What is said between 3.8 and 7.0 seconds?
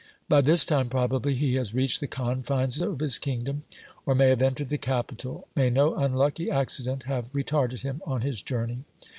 or may have entered the capital. May no unlucky acci